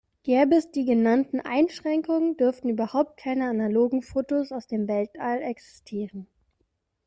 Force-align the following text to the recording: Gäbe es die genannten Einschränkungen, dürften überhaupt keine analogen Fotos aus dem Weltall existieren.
Gäbe 0.23 0.55
es 0.55 0.71
die 0.71 0.83
genannten 0.85 1.41
Einschränkungen, 1.41 2.35
dürften 2.35 2.69
überhaupt 2.69 3.17
keine 3.17 3.47
analogen 3.47 4.01
Fotos 4.01 4.51
aus 4.51 4.65
dem 4.65 4.87
Weltall 4.87 5.43
existieren. 5.43 6.25